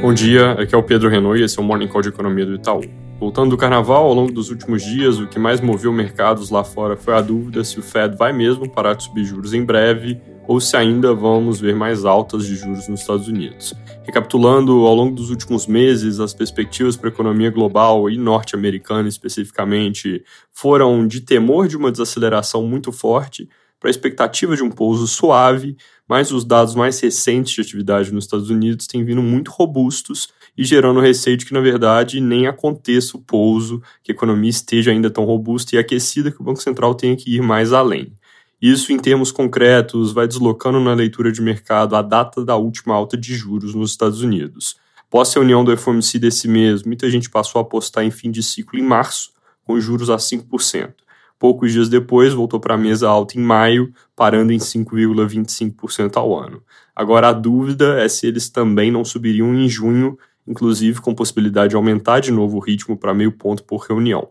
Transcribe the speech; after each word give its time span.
Bom 0.00 0.14
dia, 0.14 0.52
aqui 0.52 0.74
é 0.74 0.78
o 0.78 0.82
Pedro 0.82 1.10
Renault 1.10 1.38
e 1.38 1.44
esse 1.44 1.58
é 1.58 1.62
o 1.62 1.64
Morning 1.64 1.86
Call 1.86 2.00
de 2.00 2.08
Economia 2.08 2.46
do 2.46 2.54
Itaú. 2.54 2.80
Voltando 3.18 3.50
do 3.50 3.56
carnaval, 3.58 4.06
ao 4.06 4.14
longo 4.14 4.32
dos 4.32 4.48
últimos 4.48 4.82
dias, 4.82 5.18
o 5.18 5.26
que 5.26 5.38
mais 5.38 5.60
moveu 5.60 5.92
mercados 5.92 6.48
lá 6.48 6.64
fora 6.64 6.96
foi 6.96 7.12
a 7.12 7.20
dúvida 7.20 7.62
se 7.62 7.78
o 7.78 7.82
Fed 7.82 8.16
vai 8.16 8.32
mesmo 8.32 8.66
parar 8.66 8.94
de 8.94 9.04
subir 9.04 9.26
juros 9.26 9.52
em 9.52 9.62
breve 9.62 10.18
ou 10.48 10.58
se 10.58 10.74
ainda 10.74 11.12
vamos 11.12 11.60
ver 11.60 11.76
mais 11.76 12.06
altas 12.06 12.46
de 12.46 12.56
juros 12.56 12.88
nos 12.88 13.00
Estados 13.00 13.28
Unidos. 13.28 13.74
Recapitulando, 14.02 14.72
ao 14.86 14.94
longo 14.94 15.14
dos 15.14 15.28
últimos 15.28 15.66
meses, 15.66 16.18
as 16.18 16.32
perspectivas 16.32 16.96
para 16.96 17.10
a 17.10 17.12
economia 17.12 17.50
global 17.50 18.08
e 18.08 18.16
norte-americana 18.16 19.06
especificamente 19.06 20.24
foram 20.50 21.06
de 21.06 21.20
temor 21.20 21.68
de 21.68 21.76
uma 21.76 21.92
desaceleração 21.92 22.66
muito 22.66 22.90
forte 22.90 23.46
para 23.80 23.88
a 23.88 23.90
expectativa 23.90 24.54
de 24.54 24.62
um 24.62 24.70
pouso 24.70 25.08
suave, 25.08 25.76
mas 26.06 26.30
os 26.30 26.44
dados 26.44 26.74
mais 26.74 27.00
recentes 27.00 27.54
de 27.54 27.62
atividade 27.62 28.12
nos 28.12 28.24
Estados 28.24 28.50
Unidos 28.50 28.86
têm 28.86 29.02
vindo 29.02 29.22
muito 29.22 29.50
robustos 29.50 30.28
e 30.56 30.64
gerando 30.64 31.00
receio 31.00 31.36
de 31.36 31.46
que, 31.46 31.54
na 31.54 31.60
verdade, 31.60 32.20
nem 32.20 32.46
aconteça 32.46 33.16
o 33.16 33.20
pouso, 33.20 33.82
que 34.02 34.12
a 34.12 34.14
economia 34.14 34.50
esteja 34.50 34.90
ainda 34.90 35.08
tão 35.08 35.24
robusta 35.24 35.74
e 35.74 35.78
aquecida 35.78 36.30
que 36.30 36.40
o 36.40 36.44
Banco 36.44 36.62
Central 36.62 36.94
tenha 36.94 37.16
que 37.16 37.34
ir 37.34 37.40
mais 37.40 37.72
além. 37.72 38.12
Isso, 38.60 38.92
em 38.92 38.98
termos 38.98 39.32
concretos, 39.32 40.12
vai 40.12 40.28
deslocando 40.28 40.78
na 40.78 40.92
leitura 40.92 41.32
de 41.32 41.40
mercado 41.40 41.96
a 41.96 42.02
data 42.02 42.44
da 42.44 42.56
última 42.56 42.94
alta 42.94 43.16
de 43.16 43.34
juros 43.34 43.74
nos 43.74 43.92
Estados 43.92 44.20
Unidos. 44.20 44.76
Após 45.08 45.30
a 45.30 45.34
reunião 45.34 45.64
do 45.64 45.74
FOMC 45.74 46.18
desse 46.18 46.46
mês, 46.46 46.82
muita 46.82 47.10
gente 47.10 47.30
passou 47.30 47.58
a 47.58 47.62
apostar 47.62 48.04
em 48.04 48.10
fim 48.10 48.30
de 48.30 48.42
ciclo 48.42 48.78
em 48.78 48.82
março, 48.82 49.30
com 49.64 49.80
juros 49.80 50.10
a 50.10 50.16
5%. 50.16 50.92
Poucos 51.40 51.72
dias 51.72 51.88
depois, 51.88 52.34
voltou 52.34 52.60
para 52.60 52.74
a 52.74 52.76
mesa 52.76 53.08
alta 53.08 53.38
em 53.38 53.42
maio, 53.42 53.94
parando 54.14 54.52
em 54.52 54.58
5,25% 54.58 56.18
ao 56.18 56.38
ano. 56.38 56.62
Agora, 56.94 57.30
a 57.30 57.32
dúvida 57.32 57.98
é 57.98 58.06
se 58.10 58.26
eles 58.26 58.50
também 58.50 58.90
não 58.90 59.06
subiriam 59.06 59.54
em 59.54 59.66
junho, 59.66 60.18
inclusive 60.46 61.00
com 61.00 61.14
possibilidade 61.14 61.70
de 61.70 61.76
aumentar 61.76 62.20
de 62.20 62.30
novo 62.30 62.58
o 62.58 62.60
ritmo 62.60 62.94
para 62.94 63.14
meio 63.14 63.32
ponto 63.32 63.64
por 63.64 63.86
reunião. 63.86 64.28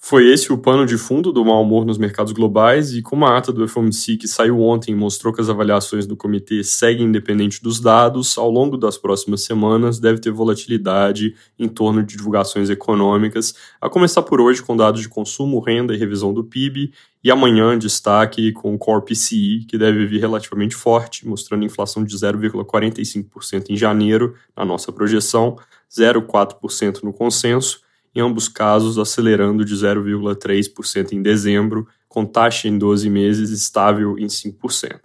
Foi 0.00 0.32
esse 0.32 0.52
o 0.52 0.56
pano 0.56 0.86
de 0.86 0.96
fundo 0.96 1.32
do 1.32 1.44
mau 1.44 1.60
humor 1.60 1.84
nos 1.84 1.98
mercados 1.98 2.32
globais 2.32 2.94
e 2.94 3.02
como 3.02 3.26
a 3.26 3.36
ata 3.36 3.52
do 3.52 3.66
FOMC 3.66 4.16
que 4.16 4.28
saiu 4.28 4.60
ontem 4.60 4.94
mostrou 4.94 5.34
que 5.34 5.40
as 5.40 5.50
avaliações 5.50 6.06
do 6.06 6.16
comitê 6.16 6.62
seguem 6.62 7.06
independente 7.06 7.60
dos 7.60 7.80
dados, 7.80 8.38
ao 8.38 8.48
longo 8.48 8.76
das 8.76 8.96
próximas 8.96 9.42
semanas 9.42 9.98
deve 9.98 10.20
ter 10.20 10.30
volatilidade 10.30 11.34
em 11.58 11.68
torno 11.68 12.02
de 12.04 12.16
divulgações 12.16 12.70
econômicas, 12.70 13.54
a 13.80 13.90
começar 13.90 14.22
por 14.22 14.40
hoje 14.40 14.62
com 14.62 14.76
dados 14.76 15.00
de 15.00 15.08
consumo, 15.08 15.58
renda 15.58 15.92
e 15.92 15.98
revisão 15.98 16.32
do 16.32 16.44
PIB, 16.44 16.92
e 17.22 17.30
amanhã 17.30 17.76
destaque 17.76 18.52
com 18.52 18.72
o 18.72 18.78
Core 18.78 19.04
PCI, 19.04 19.66
que 19.68 19.76
deve 19.76 20.06
vir 20.06 20.20
relativamente 20.20 20.76
forte, 20.76 21.26
mostrando 21.26 21.64
inflação 21.64 22.04
de 22.04 22.16
0,45% 22.16 23.70
em 23.70 23.76
janeiro 23.76 24.36
na 24.56 24.64
nossa 24.64 24.92
projeção, 24.92 25.56
0,4% 25.90 27.02
no 27.02 27.12
consenso, 27.12 27.80
em 28.18 28.20
ambos 28.20 28.48
casos 28.48 28.98
acelerando 28.98 29.64
de 29.64 29.74
0,3% 29.74 31.12
em 31.12 31.22
dezembro, 31.22 31.86
com 32.08 32.26
taxa 32.26 32.66
em 32.66 32.76
12 32.76 33.08
meses 33.08 33.50
estável 33.50 34.18
em 34.18 34.26
5%. 34.26 34.98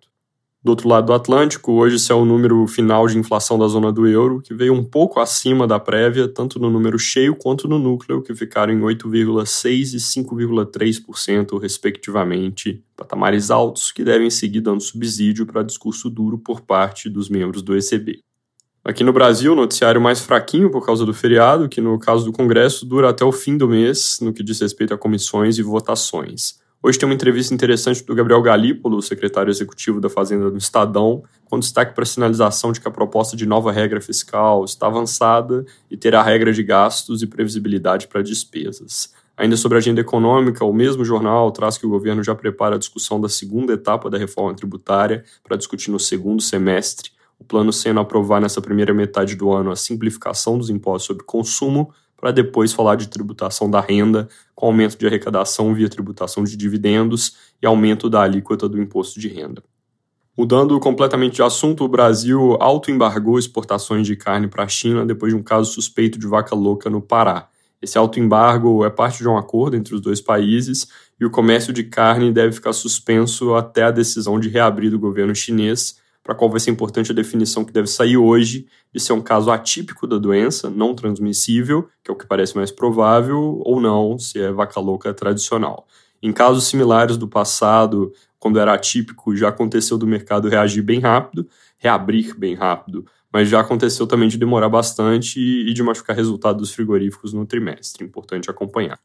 Do 0.64 0.69
outro 0.69 0.88
lado 0.88 1.08
do 1.08 1.14
Atlântico, 1.14 1.73
hoje 1.73 1.97
esse 1.97 2.11
é 2.11 2.16
o 2.16 2.23
número 2.23 2.66
final 2.67 3.06
de 3.06 3.17
inflação 3.17 3.59
da 3.59 3.67
zona 3.67 3.91
do 3.91 4.08
euro, 4.08 4.41
que 4.41 4.53
veio 4.53 4.73
um 4.73 4.84
pouco 4.84 5.19
acima 5.19 5.67
da 5.67 5.78
prévia, 5.78 6.28
tanto 6.28 6.58
no 6.58 6.69
número 6.69 6.97
cheio 6.97 7.36
quanto 7.36 7.67
no 7.67 7.78
núcleo, 7.78 8.22
que 8.22 8.34
ficaram 8.34 8.73
em 8.73 8.80
8,6% 8.80 9.94
e 9.94 9.97
5,3%, 9.97 11.61
respectivamente, 11.61 12.81
patamares 12.95 13.52
altos 13.52 13.91
que 13.91 14.06
devem 14.06 14.30
seguir 14.30 14.61
dando 14.61 14.81
subsídio 14.81 15.45
para 15.45 15.64
discurso 15.64 16.09
duro 16.09 16.38
por 16.38 16.61
parte 16.61 17.09
dos 17.09 17.30
membros 17.30 17.61
do 17.61 17.75
ECB. 17.75 18.22
Aqui 18.86 19.02
no 19.02 19.14
Brasil, 19.14 19.53
o 19.53 19.56
noticiário 19.56 20.02
mais 20.02 20.20
fraquinho 20.20 20.70
por 20.70 20.86
causa 20.86 21.06
do 21.06 21.14
feriado, 21.14 21.70
que 21.70 21.80
no 21.80 21.98
caso 21.98 22.26
do 22.26 22.34
Congresso 22.34 22.86
dura 22.86 23.12
até 23.12 23.23
o 23.23 23.31
fim 23.31 23.56
do 23.58 23.66
mês, 23.66 24.19
no 24.22 24.34
que 24.34 24.44
diz 24.44 24.59
respeito 24.59 24.94
a 24.94 24.97
comissões 24.97 25.58
e 25.58 25.63
votações. 25.63 26.59
Hoje 26.81 27.00
tem 27.00 27.08
uma 27.08 27.16
entrevista 27.16 27.53
interessante 27.53 28.03
do 28.03 28.13
Gabriel 28.13 28.41
Galípolo, 28.41 29.02
secretário 29.02 29.50
executivo 29.50 30.02
da 30.02 30.09
Fazenda 30.09 30.52
do 30.52 30.58
Estadão, 30.58 31.24
com 31.46 31.58
destaque 31.58 31.96
para 31.96 32.03
a 32.03 32.06
sinalização 32.06 32.74
de 32.74 32.81
que 32.81 32.88
a 32.90 32.91
proposta 32.91 33.38
de 33.38 33.46
nova 33.46 33.72
regra 33.72 34.02
fiscal 34.02 34.66
está 34.66 34.88
avançada 34.88 35.66
e 35.90 35.96
terá 35.96 36.22
regra 36.22 36.52
de 36.52 36.62
gastos 36.62 37.22
e 37.22 37.28
previsibilidade 37.28 38.09
para 38.09 38.22
despesas. 38.22 39.13
Ainda 39.38 39.56
sobre 39.56 39.78
a 39.78 39.79
agenda 39.79 40.02
econômica, 40.02 40.66
o 40.66 40.74
mesmo 40.74 41.06
jornal 41.06 41.50
traz 41.53 41.78
que 41.78 41.85
o 41.85 41.90
governo 41.90 42.22
já 42.22 42.35
prepara 42.35 42.75
a 42.75 42.79
discussão 42.79 43.22
da 43.22 43.29
segunda 43.29 43.72
etapa 43.72 44.09
da 44.09 44.18
reforma 44.18 44.53
tributária 44.53 45.24
para 45.41 45.56
discutir 45.56 45.90
no 45.90 46.02
segundo 46.02 46.41
semestre 46.41 47.12
o 47.44 47.46
plano 47.46 47.74
sendo 47.74 48.00
aprovar 48.00 48.40
nessa 48.40 48.62
primeira 48.62 48.94
metade 48.94 49.36
do 49.36 49.52
ano 49.52 49.70
a 49.70 49.76
simplificação 49.76 50.58
dos 50.58 50.70
impostos 50.70 51.08
sobre 51.08 51.26
consumo, 51.26 51.94
para 52.16 52.31
depois 52.31 52.72
falar 52.72 52.96
de 52.96 53.09
tributação 53.09 53.70
da 53.70 53.81
renda, 53.81 54.30
com 54.56 54.68
aumento 54.68 54.98
de 54.98 55.06
arrecadação 55.06 55.74
via 55.74 55.90
tributação 55.90 56.44
de 56.46 56.56
dividendos 56.56 57.36
e 57.62 57.66
aumento 57.66 58.09
da 58.09 58.22
alíquota 58.22 58.70
do 58.70 58.82
imposto 58.82 59.20
de 59.20 59.28
renda. 59.28 59.62
Mudando 60.36 60.80
completamente 60.80 61.36
de 61.36 61.44
assunto, 61.44 61.84
o 61.84 61.88
Brasil 61.88 62.58
autoembargou 62.62 63.38
exportações 63.38 64.08
de 64.08 64.16
carne 64.16 64.48
para 64.48 64.64
a 64.64 64.68
China 64.68 65.06
depois 65.06 65.34
de 65.34 65.38
um 65.38 65.44
caso 65.44 65.72
suspeito 65.72 66.18
de 66.18 66.26
vaca 66.26 66.56
louca 66.56 66.90
no 66.90 67.02
Pará. 67.02 67.50
Esse 67.82 67.98
autoembargo 67.98 68.86
é 68.86 68.90
parte 68.90 69.18
de 69.18 69.28
um 69.28 69.38
acordo 69.38 69.76
entre 69.76 69.94
os 69.94 70.00
dois 70.00 70.22
países 70.22 70.88
e 71.20 71.26
o 71.26 71.30
comércio 71.30 71.74
de 71.74 71.84
carne 71.84 72.32
deve 72.32 72.53
ficar 72.53 72.72
suspenso 72.72 73.53
até 73.53 73.84
a 73.84 73.92
decisão 73.92 74.40
de 74.40 74.48
reabrir 74.48 74.90
do 74.90 74.98
governo 74.98 75.36
chinês, 75.36 76.02
para 76.23 76.34
qual 76.34 76.50
vai 76.50 76.59
ser 76.59 76.72
importante 76.72 77.11
a 77.11 77.16
definição 77.16 77.66
que 77.66 77.73
deve 77.73 77.88
sair 77.88 78.16
hoje 78.16 78.66
de 78.94 79.00
ser 79.00 79.13
um 79.13 79.22
caso 79.22 79.51
atípico 79.51 80.07
da 80.07 80.17
doença, 80.17 80.69
não 80.69 80.95
transmissível, 80.95 81.89
que 82.03 82.09
é 82.09 82.13
o 82.13 82.17
que 82.17 82.25
parece 82.25 82.56
mais 82.56 82.72
provável, 82.72 83.61
ou 83.66 83.81
não, 83.81 84.17
se 84.17 84.39
é 84.39 84.51
vaca 84.51 84.79
louca 84.79 85.13
tradicional. 85.13 85.85
Em 86.22 86.31
casos 86.31 86.63
similares 86.63 87.17
do 87.17 87.28
passado, 87.28 88.13
quando 88.39 88.57
era 88.57 88.73
atípico, 88.73 89.35
já 89.35 89.50
aconteceu 89.50 89.97
do 89.97 90.07
mercado 90.07 90.47
reagir 90.47 90.81
bem 90.81 91.00
rápido, 91.00 91.47
reabrir 91.78 92.34
bem 92.38 92.55
rápido, 92.55 93.05
mas 93.31 93.50
já 93.50 93.59
aconteceu 93.59 94.07
também 94.07 94.29
de 94.29 94.38
demorar 94.38 94.69
bastante 94.69 95.40
e 95.40 95.73
de 95.73 95.84
machucar 95.84 96.16
resultado 96.16 96.59
dos 96.59 96.72
frigoríficos 96.73 97.34
no 97.34 97.45
trimestre. 97.45 98.05
Importante 98.05 98.50
acompanhar. 98.50 99.00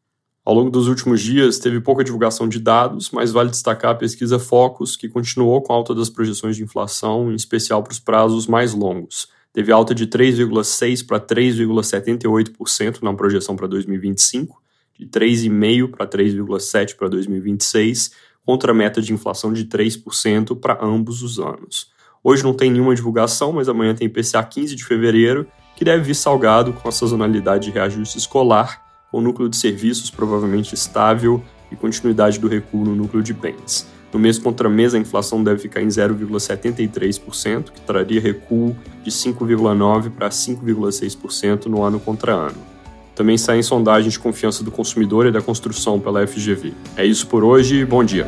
Ao 0.49 0.55
longo 0.55 0.71
dos 0.71 0.89
últimos 0.89 1.21
dias, 1.21 1.59
teve 1.59 1.79
pouca 1.79 2.03
divulgação 2.03 2.49
de 2.49 2.59
dados, 2.59 3.11
mas 3.11 3.31
vale 3.31 3.51
destacar 3.51 3.91
a 3.91 3.95
pesquisa 3.95 4.39
Focus, 4.39 4.97
que 4.97 5.07
continuou 5.07 5.61
com 5.61 5.75
alta 5.75 5.95
das 5.95 6.09
projeções 6.09 6.57
de 6.57 6.63
inflação, 6.63 7.31
em 7.31 7.35
especial 7.35 7.83
para 7.83 7.93
os 7.93 7.99
prazos 7.99 8.47
mais 8.47 8.73
longos. 8.73 9.29
Teve 9.53 9.71
alta 9.71 9.95
de 9.95 10.07
3,6% 10.07 11.07
para 11.07 11.21
3,78% 11.21 13.03
na 13.03 13.13
projeção 13.13 13.57
para 13.57 13.67
2025, 13.67 14.59
de 14.99 15.07
3,5% 15.09 15.91
para 15.91 16.07
3,7% 16.07 16.97
para 16.97 17.09
2026, 17.09 18.13
contra 18.43 18.73
a 18.73 18.75
meta 18.75 19.03
de 19.03 19.13
inflação 19.13 19.53
de 19.53 19.67
3% 19.67 20.59
para 20.59 20.83
ambos 20.83 21.23
os 21.23 21.39
anos. 21.39 21.91
Hoje 22.25 22.43
não 22.43 22.55
tem 22.55 22.71
nenhuma 22.71 22.95
divulgação, 22.95 23.53
mas 23.53 23.69
amanhã 23.69 23.95
tem 23.95 24.07
IPCA 24.07 24.43
15 24.43 24.75
de 24.75 24.83
fevereiro, 24.83 25.47
que 25.77 25.85
deve 25.85 26.05
vir 26.05 26.15
salgado 26.15 26.73
com 26.73 26.89
a 26.89 26.93
sazonalidade 26.93 27.67
de 27.67 27.71
reajuste 27.71 28.17
escolar 28.17 28.88
com 29.11 29.19
o 29.19 29.21
núcleo 29.21 29.49
de 29.49 29.57
serviços 29.57 30.11
provavelmente 30.11 30.75
estável 30.75 31.43
e 31.71 31.77
continuidade 31.77 32.39
do 32.39 32.49
recuo 32.49 32.85
no 32.85 32.95
núcleo 32.95 33.23
de 33.23 33.33
bens. 33.33 33.87
No 34.13 34.19
mês 34.19 34.39
contra 34.39 34.69
mês, 34.69 34.95
a 34.95 34.99
inflação 34.99 35.45
deve 35.45 35.61
ficar 35.61 35.83
em 35.83 35.89
0,73%, 35.89 37.71
que 37.71 37.81
traria 37.83 38.21
recuo 38.21 38.75
de 39.03 39.11
5,9% 39.11 40.11
para 40.11 40.31
5,6% 40.31 41.67
no 41.67 41.83
ano 41.83 42.01
contra 42.01 42.33
ano. 42.33 42.57
Também 43.15 43.37
saem 43.37 43.63
sondagens 43.63 44.13
de 44.13 44.19
confiança 44.19 44.65
do 44.65 44.71
consumidor 44.71 45.27
e 45.27 45.33
da 45.33 45.43
construção 45.43 46.01
pela 46.01 46.27
FGV. 46.27 46.73
É 46.97 47.05
isso 47.05 47.27
por 47.27 47.45
hoje, 47.45 47.85
bom 47.85 48.03
dia. 48.03 48.27